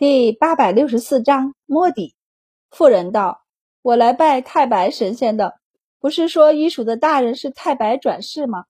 [0.00, 2.14] 第八百六十四章摸底。
[2.70, 3.42] 妇人道
[3.84, 5.56] ：“我来拜太白神仙的，
[6.00, 8.64] 不是说医署的大人是太白转世吗？”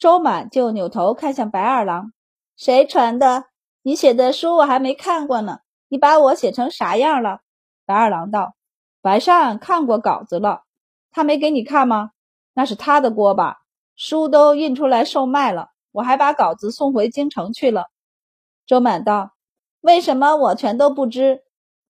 [0.00, 2.12] 周满就扭头看向白二郎
[2.58, 3.44] ：“谁传的？
[3.82, 7.38] 你写的书我还没看过呢，你把我写成啥样了？”
[7.86, 8.56] 白二郎道
[9.00, 10.62] ：“白善看过稿子了，
[11.12, 12.10] 他没给你看吗？
[12.52, 13.58] 那是他的锅吧？
[13.94, 17.86] 书都印出来售卖了，我还把稿子送回京城去了。”
[18.66, 19.33] 周满道。
[19.84, 21.42] 为什么我全都不知？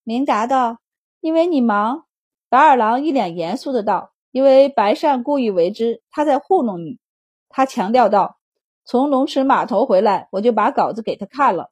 [0.03, 0.79] 明达道
[1.23, 2.07] ：“因为你忙。”
[2.51, 6.99] 白二郎一脸严肃的道：“因为白善故意为之，他在糊弄你。”
[7.49, 8.37] 他强调道
[8.85, 11.71] ：“从龙池码头回来，我就把稿子给他看了，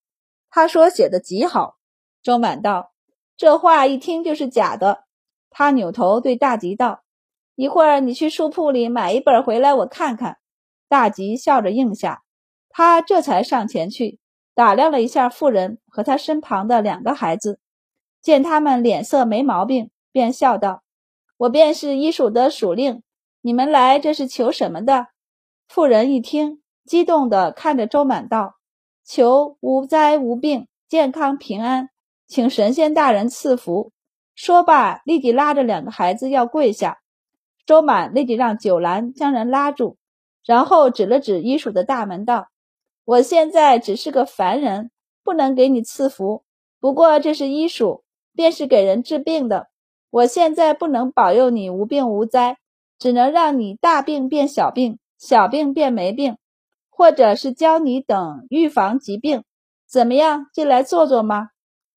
[0.48, 1.74] 他说写的极好。”
[2.22, 2.92] 周满道
[3.36, 5.02] ：“这话一听就是假的。”
[5.50, 7.02] 他扭头对大吉道
[7.56, 10.38] ：“一会儿你去书铺里买一本回来，我看看。”
[10.88, 12.22] 大吉笑着应下，
[12.70, 14.20] 他这才上前去。
[14.54, 17.58] 打量了一下妇人和她身旁的两个孩子，
[18.20, 20.82] 见他们脸色没毛病，便笑道
[21.38, 23.02] ：“我便是医署的署令，
[23.40, 25.08] 你们来这是求什么的？”
[25.68, 28.56] 妇人一听，激动地看着周满道
[29.04, 31.88] ：“求无灾无病，健康平安，
[32.26, 33.92] 请神仙大人赐福。”
[34.36, 36.98] 说罢，立即拉着两个孩子要跪下。
[37.64, 39.96] 周满立即让九兰将人拉住，
[40.44, 42.48] 然后指了指医署的大门道。
[43.04, 44.90] 我现在只是个凡人，
[45.24, 46.44] 不能给你赐福。
[46.78, 49.68] 不过这是医术，便是给人治病的。
[50.10, 52.58] 我现在不能保佑你无病无灾，
[52.98, 56.36] 只能让你大病变小病，小病变没病，
[56.90, 59.42] 或者是教你等预防疾病。
[59.88, 61.48] 怎么样，进来坐坐吗？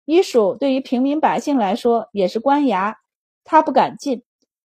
[0.06, 2.96] 医术对于平民百姓来说也是官衙，
[3.44, 4.24] 他不敢进。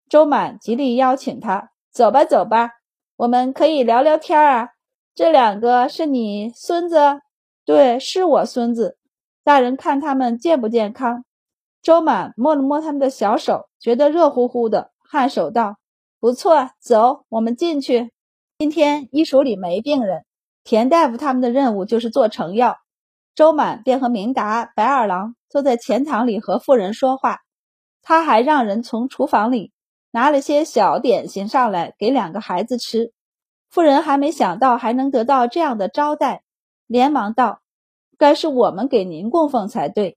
[0.08, 2.70] 周满极力邀请他走吧，走吧，
[3.16, 4.70] 我们可以聊聊天啊。
[5.16, 6.98] 这两个是你孙子？
[7.64, 8.98] 对，是我孙子。
[9.42, 11.24] 大人看他们健不健康？
[11.80, 15.78] 周满摸了摸他们的小手，觉得热乎乎的，颔首道
[16.20, 18.12] ：“不错，走，我们进去。
[18.58, 20.26] 今天医署里没病人，
[20.64, 22.76] 田大夫他们的任务就是做成药。”
[23.34, 27.38] 周满便和明达、白二郎坐在前堂里和妇人说话。
[28.02, 29.72] 他还让人从厨房里
[30.10, 33.14] 拿了些小点心上来给两个孩子吃。
[33.68, 36.42] 妇人还没想到还能得到这样的招待，
[36.86, 37.60] 连忙道
[38.16, 40.16] ：“该是我们给您供奉才对。”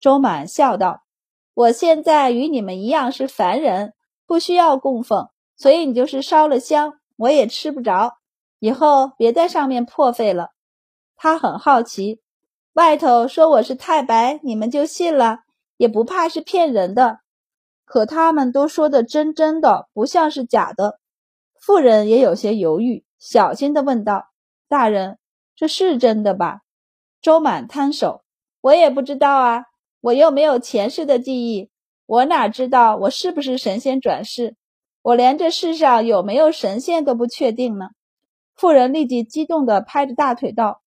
[0.00, 1.02] 周满笑道
[1.54, 3.94] ：“我现在与你们一样是凡人，
[4.26, 8.18] 不需要供奉，所以你就是烧了香，我也吃不着。
[8.58, 10.50] 以后别在上面破费了。”
[11.16, 12.20] 他很好奇，
[12.74, 15.40] 外头说我是太白，你们就信了，
[15.76, 17.18] 也不怕是骗人的。
[17.84, 21.00] 可他们都说的真真的，不像是假的。
[21.60, 24.28] 妇人也有些犹豫，小心地问道
[24.68, 25.18] ：“大人，
[25.56, 26.60] 这是真的吧？”
[27.20, 28.22] 周满摊手
[28.62, 29.64] ：“我也不知道啊，
[30.00, 31.70] 我又没有前世的记忆，
[32.06, 34.56] 我哪知道我是不是神仙转世？
[35.02, 37.88] 我连这世上有没有神仙都不确定呢。”
[38.56, 40.82] 妇人立即激动地拍着大腿道：“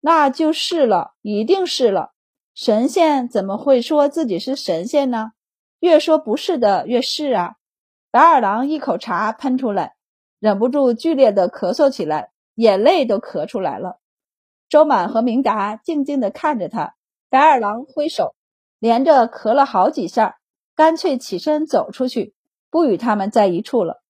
[0.00, 2.12] 那就是了，一定是了！
[2.54, 5.32] 神仙怎么会说自己是神仙呢？
[5.80, 7.54] 越说不是的，越是啊！”
[8.10, 9.94] 白二郎一口茶喷出来。
[10.42, 14.00] 忍不住剧烈的咳嗽起来，眼泪都咳出来了。
[14.68, 16.96] 周满和明达静静地看着他，
[17.30, 18.34] 白二郎挥手，
[18.80, 20.38] 连着咳了好几下，
[20.74, 22.34] 干脆起身走出去，
[22.70, 24.02] 不与他们在一处了。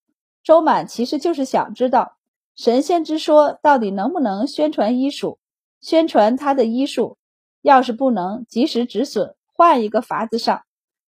[0.43, 2.17] 周满其实就是想知道
[2.57, 5.39] 神仙之说到底能不能宣传医术，
[5.83, 7.19] 宣传他的医术，
[7.61, 10.63] 要是不能及时止损，换一个法子上。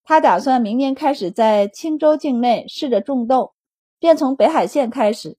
[0.03, 3.52] 他打算明年开始在青州境内试着种豆。
[4.03, 5.37] 便从北海县开始，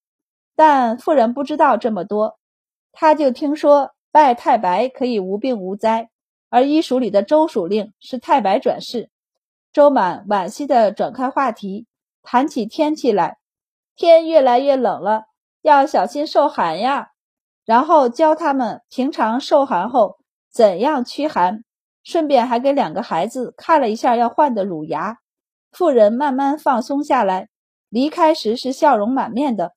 [0.56, 2.38] 但妇人不知道这么多，
[2.92, 6.08] 他就听说拜太白可以无病无灾，
[6.48, 9.10] 而医署里的周署令是太白转世。
[9.70, 11.86] 周满惋惜地转开话题，
[12.22, 13.36] 谈起天气来，
[13.94, 15.24] 天越来越冷了，
[15.60, 17.08] 要小心受寒呀。
[17.66, 20.16] 然后教他们平常受寒后
[20.50, 21.64] 怎样驱寒，
[22.02, 25.18] 顺便还给两个孩子看了一下要换的乳牙。
[25.70, 27.48] 妇人慢慢放松下来。
[27.94, 29.72] 离开时是笑容满面的，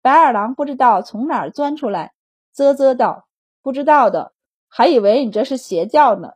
[0.00, 2.12] 白二郎不知道从哪儿钻出来，
[2.52, 3.26] 啧啧道
[3.62, 4.32] ：“不知道的，
[4.68, 6.34] 还以为你这是邪教呢，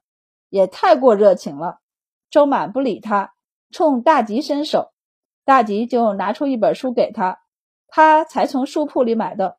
[0.49, 1.79] 也太过热情了。”
[2.29, 3.35] 周满不理他，
[3.71, 4.91] 冲大吉伸手，
[5.45, 7.39] 大吉就拿出一本书给他，
[7.87, 9.59] 他才从书铺里买的。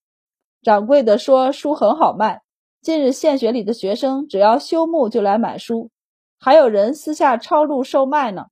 [0.63, 2.41] 掌柜的说书很好卖，
[2.81, 5.91] 近日县学里的学生只要休沐就来买书，
[6.37, 8.47] 还有人私下抄录售卖呢。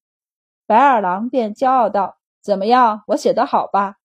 [0.66, 2.20] 白二郎便骄傲道。
[2.42, 3.04] 怎么样？
[3.08, 3.96] 我写的好吧？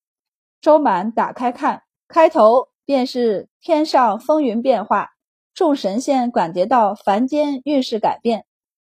[0.60, 5.10] 周满打开看，开头便是天上风云变化，
[5.54, 8.46] 众神仙感觉到凡间运势改变，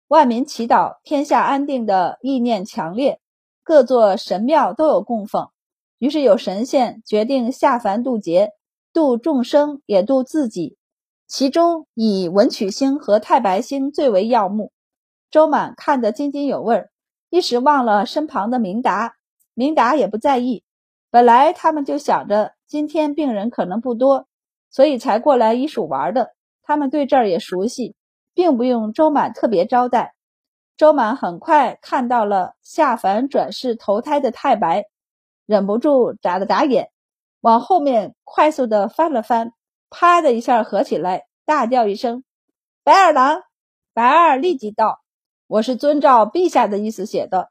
[0.09, 3.21] 万民祈祷天下安定的意念强烈，
[3.63, 5.49] 各座神庙都有供奉。
[5.99, 8.53] 于是有神仙决定下凡渡劫，
[8.93, 10.77] 渡众生也渡自己。
[11.27, 14.73] 其中以文曲星和太白星最为耀目。
[15.29, 16.91] 周满看得津津有味儿，
[17.31, 19.16] 一时忘了身旁的明达。
[19.57, 20.63] 明达也不在意。
[21.11, 24.29] 本来他们就想着今天病人可能不多，
[24.69, 26.35] 所以才过来医署玩的。
[26.63, 27.97] 他们对这儿也熟悉，
[28.35, 30.15] 并不用周满特别招待。
[30.77, 34.85] 周满很快看到了下凡转世投胎的太白，
[35.47, 36.91] 忍不住眨了眨眼，
[37.41, 39.53] 往后面快速的翻了翻。
[39.89, 42.25] 啪的一下合起来，大叫一声
[42.85, 43.41] ：“白二郎！”
[43.95, 45.01] 白二立即道
[45.47, 47.51] ：“我是遵照陛下的意思写的，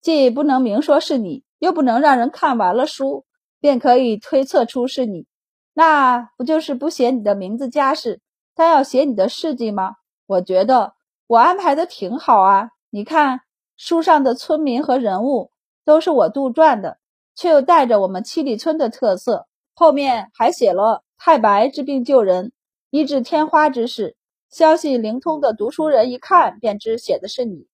[0.00, 3.24] 既不能明说是你，又不能让人看完了书
[3.60, 5.26] 便可以推测出是你，
[5.74, 8.20] 那不就是不写你的名字家世，
[8.54, 9.96] 但要写你的事迹吗？
[10.26, 10.94] 我觉得
[11.26, 12.70] 我安排的挺好啊！
[12.90, 13.40] 你看
[13.76, 15.50] 书上的村民和人物
[15.84, 16.98] 都是我杜撰的，
[17.34, 22.50] 却又带着我们七里村的特色，后面还写了。”太白治病救人，
[22.88, 24.16] 医治天花之事，
[24.50, 27.66] 消息灵通的读书人一看便知写的是你，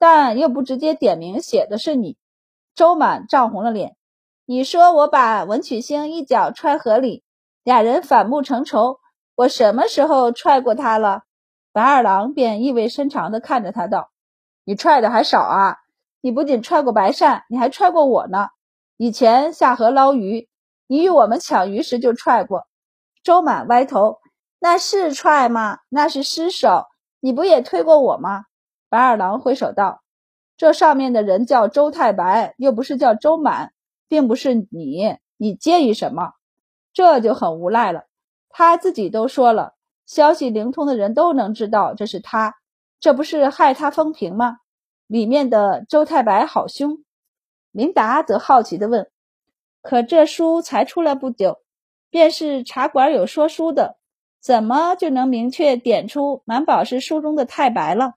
[0.00, 2.16] 但又不直接点名写的是你。
[2.74, 3.96] 周满涨红了脸，
[4.46, 7.22] 你说我把文曲星一脚踹河里，
[7.62, 8.98] 俩人反目成仇，
[9.34, 11.24] 我什么时候踹过他了？
[11.70, 14.10] 白二郎便意味深长地看着他道
[14.64, 15.76] ：“你踹的还少啊！
[16.22, 18.48] 你不仅踹过白善，你还踹过我呢。
[18.96, 20.48] 以前下河捞鱼，
[20.86, 22.66] 你与我们抢鱼时就踹过。”
[23.22, 24.18] 周满歪头，
[24.58, 25.80] 那是踹吗？
[25.90, 26.86] 那是失手。
[27.20, 28.46] 你不也推过我吗？
[28.90, 30.02] 白二郎挥手道
[30.58, 33.72] ：“这上面的人叫周太白，又不是叫周满，
[34.08, 35.16] 并不是你。
[35.38, 36.32] 你介意什么？
[36.92, 38.04] 这就很无赖了。
[38.50, 42.56] 他自己都说了，消息灵通的人都能知道这是他，
[42.98, 44.58] 这不是害他风评吗？
[45.06, 47.04] 里面的周太白好凶。”
[47.72, 49.08] 明达则好奇地问
[49.80, 51.60] ：“可这书才出来不久？”
[52.10, 53.96] 便是茶馆有说书的，
[54.42, 58.14] 怎么就能明确点出满宝是书中的太白了？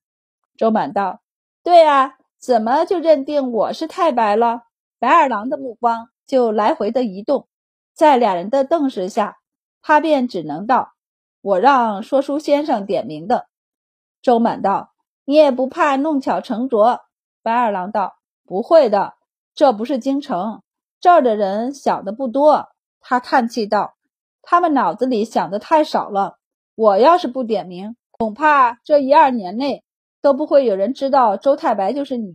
[0.57, 1.21] 周满道
[1.63, 4.63] ：“对啊，怎么就认定我是太白了？”
[4.99, 7.47] 白二郎的目光就来回的移动，
[7.93, 9.37] 在俩人的瞪视下，
[9.81, 10.93] 他便只能道
[11.41, 13.47] ：“我让说书先生点名的。”
[14.21, 14.93] 周满道
[15.25, 17.01] ：“你也不怕弄巧成拙？”
[17.43, 18.15] 白二郎道
[18.47, 19.15] ：“不会的，
[19.53, 20.61] 这不是京城，
[21.01, 22.69] 这儿的人想的不多。”
[23.01, 23.95] 他叹气道
[24.41, 26.37] ：“他们脑子里想的太少了。
[26.75, 29.83] 我要是不点名，恐怕这一二年内
[30.23, 32.33] 都不会有人知道周太白就是你。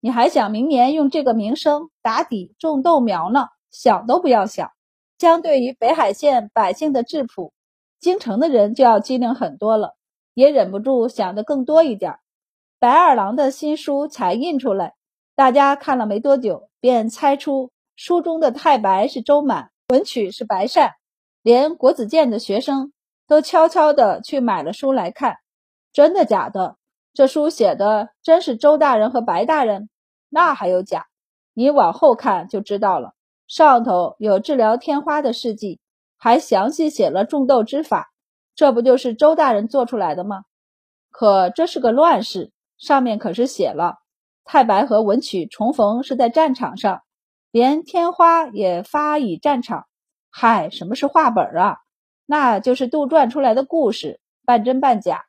[0.00, 3.48] 你还想明年用这个名声打底种豆苗呢？
[3.70, 4.70] 想都不要想。
[5.18, 7.54] 相对于北海县百姓的质朴，
[7.98, 9.96] 京城的人就要机灵很多了，
[10.34, 12.18] 也忍不住想的更多一点。
[12.78, 14.92] 白二郎的新书才印出来，
[15.34, 20.92] 大家看了没多久，便猜出书中的太白是周满。”文曲是白善，
[21.42, 22.92] 连国子监的学生
[23.26, 25.36] 都悄悄的去买了书来看。
[25.92, 26.76] 真的假的？
[27.14, 29.88] 这书写的真是周大人和白大人？
[30.28, 31.06] 那还有假？
[31.52, 33.14] 你往后看就知道了。
[33.46, 35.78] 上头有治疗天花的事迹，
[36.18, 38.10] 还详细写了种豆之法。
[38.56, 40.42] 这不就是周大人做出来的吗？
[41.12, 43.98] 可这是个乱世，上面可是写了
[44.44, 47.02] 太白和文曲重逢是在战场上。
[47.52, 49.86] 连天花也发以战场，
[50.32, 51.76] 嗨，什么是画本啊？
[52.26, 55.26] 那就是杜撰出来的故事，半真半假，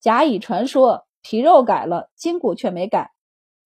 [0.00, 3.12] 假以传说，皮肉改了，筋骨却没改。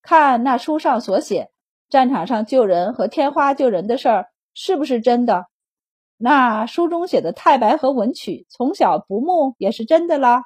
[0.03, 1.53] 看那书上所写，
[1.89, 5.47] 战场上救人和天花救人的事儿是不是真的？
[6.17, 10.43] 那书中写的太白和文曲从小不睦也是真的啦？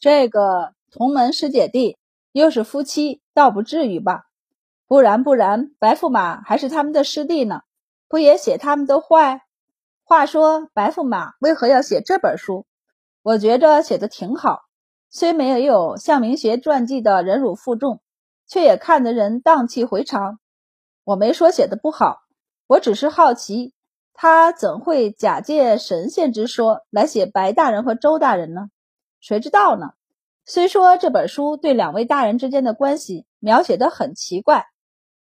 [0.00, 1.96] 这个同门师姐弟
[2.32, 4.24] 又是夫妻，倒不至于吧？
[4.88, 7.60] 不然不然，白驸马还是他们的师弟呢，
[8.08, 9.42] 不也写他们的坏？
[10.02, 12.66] 话说白驸马为何要写这本书？
[13.22, 14.62] 我觉着写的挺好，
[15.10, 18.00] 虽没有有向明学传记的忍辱负重，
[18.46, 20.38] 却也看得人荡气回肠。
[21.04, 22.20] 我没说写的不好，
[22.66, 23.72] 我只是好奇，
[24.12, 28.70] 他怎会假借神仙之说来写白大人和周大人呢？
[29.20, 29.90] 谁知道呢？
[30.44, 34.66] 虽说这本书对两位大人之间的关系描写的很奇怪。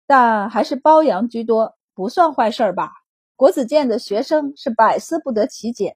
[0.05, 2.91] 但还是包养居多，不算坏事吧？
[3.37, 5.95] 国子监的学生是百思不得其解，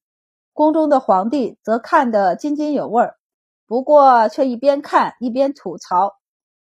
[0.54, 3.17] 宫中的皇帝则看得津津有味儿，
[3.68, 6.16] 不过却一边看一边吐槽：“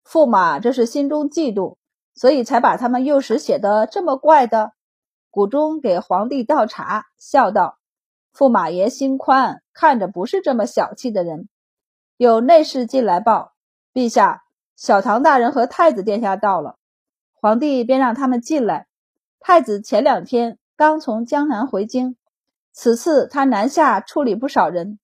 [0.08, 1.76] 驸马这是心中嫉妒，
[2.14, 4.72] 所以才把他们幼时写的这么怪的。”
[5.30, 7.78] 谷中给皇帝倒茶，笑道
[8.34, 11.50] ：“驸马爷心宽，看着不是这么小气的人。”
[12.16, 13.52] 有内侍进来报
[13.94, 14.44] ：“陛下，
[14.78, 16.78] 小唐大人和太子殿下到了。”
[17.36, 18.88] 皇帝便让他们进来。
[19.42, 22.16] 太子前两天刚从江南回京，
[22.72, 24.98] 此次他南下处理不少人，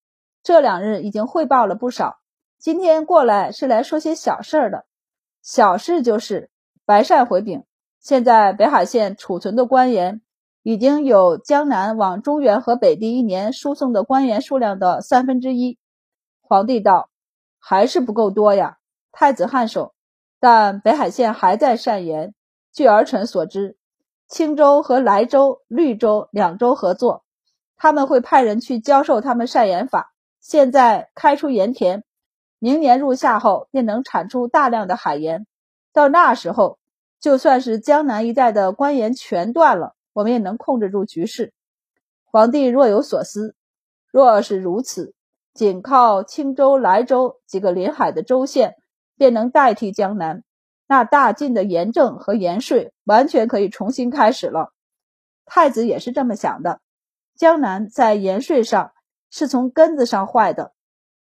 [0.43, 2.19] 这两日已经汇报了不少。
[2.57, 4.85] 今天过来是来说些小事的。
[5.41, 6.49] 小事就是
[6.85, 7.63] 白善回禀，
[7.99, 10.21] 现在北海县储存的官盐
[10.61, 15.79] 已经有江南往中原和北地一年输送的官盐数量的三分之一。
[16.41, 17.09] 皇帝道
[17.57, 18.77] ：“还是不够多呀。”
[19.11, 19.93] 太子颔首。
[20.39, 22.33] 但北海县还在善盐。
[22.73, 23.77] 据儿臣所知，
[24.27, 27.23] 青州和莱州、绿州两州合作，
[27.77, 30.10] 他们会派人去教授他们善盐法。
[30.41, 32.03] 现在开出盐田，
[32.59, 35.47] 明年入夏后便能产出大量的海盐。
[35.93, 36.77] 到那时候，
[37.21, 41.53] 就算是江南一带的官盐全断了，我们也能控制住局势。
[42.25, 43.55] 皇帝若有所思，
[44.11, 45.13] 若是如此，
[45.53, 48.75] 仅靠青州、莱州几个临海的州县。
[49.17, 50.43] 便能代替江南，
[50.87, 54.73] 那大晋的盐政和盐税完全可以重新开始了。
[55.45, 56.81] 太子也是这么想的。
[57.35, 58.93] 江南在盐税上
[59.31, 60.73] 是从根子上坏的，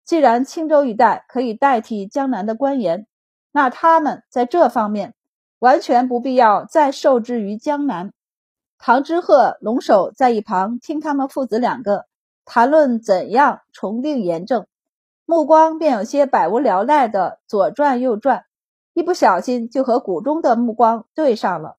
[0.05, 3.07] 既然青州一带可以代替江南的官盐，
[3.53, 5.15] 那他们在这方面
[5.61, 8.13] 完全不必要再受制于江南。
[8.79, 12.07] 唐之鹤、龙首在一旁听他们父子两个
[12.45, 14.67] 谈论怎样重定盐政。
[15.25, 18.47] 目光便有些百无聊赖的左转右转，
[18.95, 21.77] 一不小心就和谷中的目光对上了。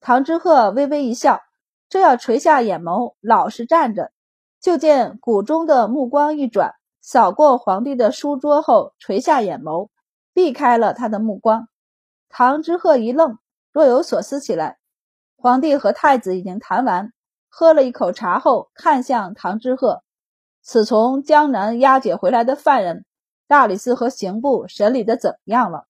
[0.00, 1.42] 唐之鹤微微一笑，
[1.90, 4.12] 正要垂下眼眸，老实站着，
[4.60, 9.88] 就见谷中的目光一转，扫过皇帝的书桌后，垂下眼眸，
[10.32, 11.68] 避开了他的目光。
[12.28, 13.38] 唐之鹤一愣，
[13.72, 14.78] 若有所思起来。
[15.36, 17.12] 皇帝和太子已经谈完，
[17.48, 20.02] 喝了一口茶后，看向唐之鹤。
[20.62, 23.04] 此从江南押解回来的犯人，
[23.46, 25.86] 大理寺和刑部审理的怎么样了？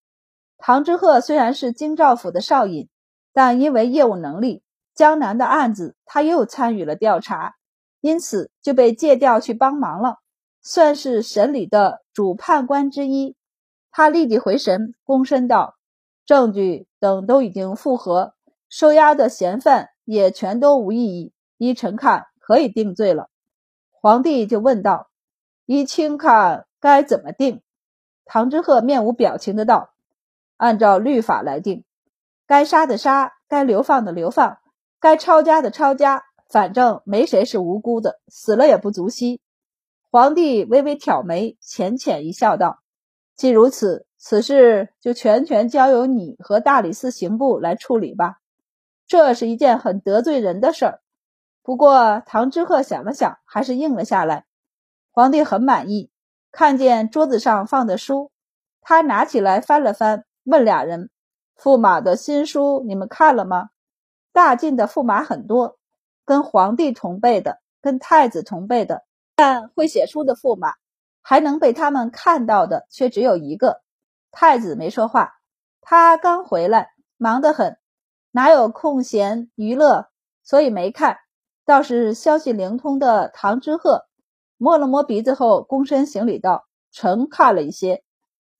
[0.59, 2.89] 唐之鹤虽然是京兆府的少尹，
[3.33, 4.63] 但因为业务能力，
[4.95, 7.56] 江南的案子他又参与了调查，
[8.07, 10.21] 因此就被借调去帮忙了，
[10.63, 13.35] 算是审理的主判官之一。
[13.91, 15.75] 他立即回神，躬身道
[16.25, 18.35] ：“证据等都已经复核，
[18.69, 23.29] 收押的嫌犯也全都无异议，依臣看可以定罪了。”
[23.91, 25.11] 皇帝就问道
[25.67, 27.61] ：“依卿看该怎么定？”
[28.25, 29.91] 唐之鹤面无表情的道
[30.59, 31.85] ：“按照律法来定，
[32.47, 34.59] 该杀的杀，该流放的流放，
[35.01, 39.41] 该抄家的抄家，反正没谁是无辜的，死了也不足惜。”
[40.11, 42.81] 皇帝微微挑眉，浅浅一笑，道
[43.37, 48.37] ：“既如此，此事就全权交由你和大理寺刑部来处理吧。
[49.07, 51.01] 这是一件很得罪人的事儿。”
[51.63, 54.47] 不过，唐之鹤想了想，还是应了下来。
[55.11, 56.11] 皇帝很满意，
[56.53, 58.31] 看见桌子上放的书，
[58.81, 61.11] 他拿起来翻了翻，问俩人
[61.59, 63.71] ：“驸马的新书你们看了吗？”
[64.33, 65.79] 大晋的驸马很多，
[66.27, 69.05] 跟皇帝同辈的，跟太子同辈的，
[69.35, 70.75] 但会写书的驸马，
[71.23, 73.81] 还能被他们看到的却只有一个。
[74.33, 75.33] 太子没说话，
[75.81, 77.79] 他刚回来，忙得很，
[78.33, 80.09] 哪有空闲娱乐，
[80.43, 81.19] 所以没看。
[81.65, 84.05] 倒是消息灵通的唐之鹤
[84.57, 88.03] 摸了摸鼻子后，躬身行礼道：“臣看了一些。”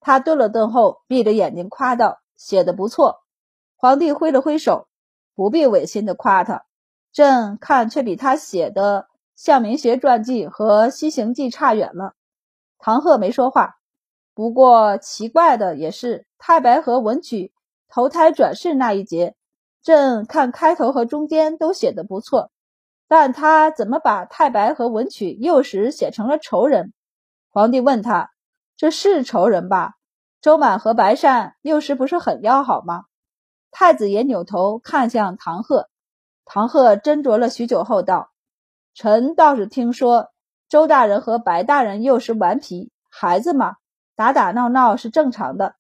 [0.01, 3.23] 他顿了顿后，闭着眼睛夸道：“写的不错。”
[3.77, 4.89] 皇帝挥了挥手
[5.35, 6.65] ：“不必违心的夸他，
[7.17, 12.13] 朕看却比他写的《向明学传记》和《西行记》差远了。”
[12.79, 13.77] 唐鹤没说话。
[14.35, 17.55] 不过奇怪的也是，太白和文曲
[17.89, 19.35] 投胎转世那一节，
[19.83, 22.51] 朕看开头和中间都写的不错。
[23.09, 26.93] 但他怎么把太白和文曲幼时写成了仇人？
[27.51, 28.29] 皇帝问他
[28.77, 29.95] ：“这是仇人吧？”
[30.43, 33.05] 周满和白善幼时不是很要好吗？
[33.71, 35.89] 太子也扭头看向唐鹤，
[36.47, 38.31] 唐鹤斟酌了许久后道
[38.95, 40.31] ：“臣倒是听说
[40.69, 43.77] 周大人和白大人幼时顽皮，孩子嘛，
[44.15, 45.75] 打打闹闹是正常的。”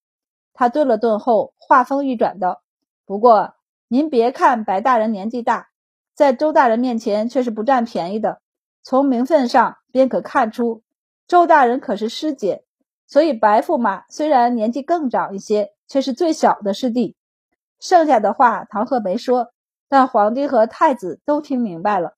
[0.52, 2.62] 他顿了顿后，话锋一转道
[3.06, 3.54] ：“不过
[3.86, 5.68] 您别看白大人年纪大。”
[6.14, 8.40] 在周大人面前却是不占便宜的，
[8.82, 10.82] 从名分上便可看出，
[11.28, 12.64] 周大人可是师姐，
[13.06, 17.16] 所以白驸马虽然年纪更长一些，却是最小的师弟。
[17.78, 19.52] 剩下的话唐鹤没说，
[19.88, 22.16] 但皇帝和太子都听明白了，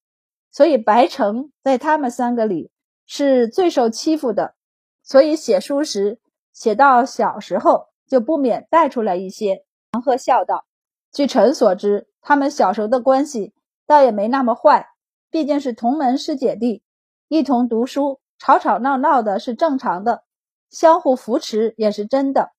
[0.50, 2.70] 所以白城在他们三个里
[3.06, 4.54] 是最受欺负的，
[5.02, 6.20] 所以写书时
[6.52, 9.64] 写到小时候就不免带出来一些。
[9.92, 10.66] 唐鹤笑道
[11.12, 13.54] ：“据臣所知，他们小时候的关系。”
[13.88, 14.90] 倒也没那么坏，
[15.30, 16.82] 毕竟是同门师姐弟，
[17.28, 20.24] 一同读书，吵吵闹闹的是正常的，
[20.68, 22.50] 相互扶持也是真的。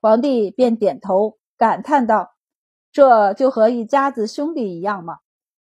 [0.00, 2.33] 皇帝便点头感叹道
[2.94, 5.18] ：“这就和一家子兄弟一样嘛，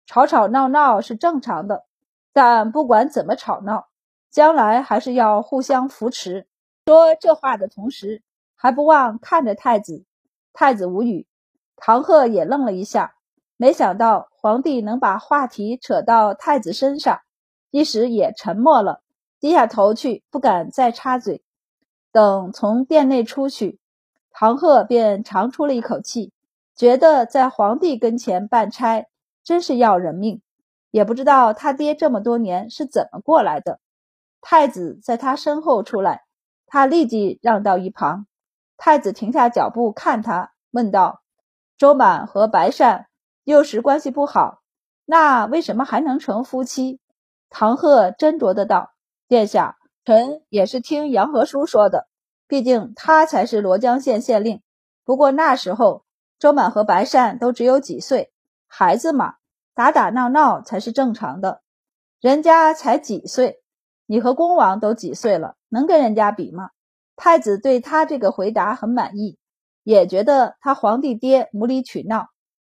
[0.08, 1.86] 吵吵闹闹是正常的。
[2.34, 3.88] 但不管怎么吵闹，
[4.32, 6.48] 将来还是要互相扶持。”
[6.88, 8.24] 说这话的同时，
[8.56, 10.06] 还不忘看着太子。
[10.54, 11.28] 太子无语，
[11.76, 13.14] 唐鹤也愣了一下，
[13.58, 17.22] 没想到皇帝能把话题扯到太子身上，
[17.70, 19.04] 一时也沉默了，
[19.40, 21.44] 低下头去，不敢再插嘴。
[22.12, 23.80] 等从殿内出去，
[24.32, 26.34] 唐鹤便长出了一口气，
[26.80, 29.06] 觉得在皇帝跟前办差
[29.44, 30.42] 真是要人命，
[30.92, 33.82] 也不知道他爹这么多年是怎么过来的。
[34.40, 36.24] 太子在他身后出来，
[36.68, 38.28] 他立即让到一旁。
[38.78, 41.22] 太子停下脚步，看他，问道
[41.78, 43.08] ：“周满和白善
[43.44, 44.62] 幼时关系不好，
[45.04, 47.02] 那为什么还能成夫妻？”
[47.52, 48.94] 唐鹤斟酌的道
[49.28, 52.08] ：“殿下，臣也是听杨和叔说的，
[52.48, 54.62] 毕竟他才是罗江县县令。
[55.04, 56.06] 不过那时候，
[56.40, 58.32] 周满和白善都只有几岁，
[58.66, 59.36] 孩子嘛，
[59.76, 61.62] 打打闹闹才是正常的。
[62.22, 63.62] 人家才几岁，
[64.06, 66.70] 你和恭王都几岁了，能跟人家比吗？”
[67.18, 69.38] 太子对他这个回答很满意，
[69.84, 72.28] 也觉得他皇帝爹无理取闹。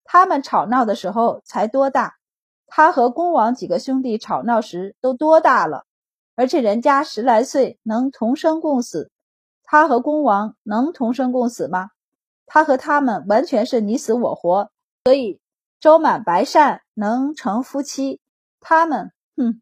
[0.03, 2.15] 他们吵闹的时候才多大？
[2.67, 5.85] 他和恭王几个兄弟吵闹时都多大了？
[6.35, 9.09] 而且人家十来岁能同生共死，
[9.63, 11.91] 他和恭王能同生共死吗？
[12.53, 14.69] 他和他们完全是你死我活。
[15.05, 15.39] 所以
[15.79, 18.21] 周满白善能成夫妻，
[18.59, 19.59] 他们，哼。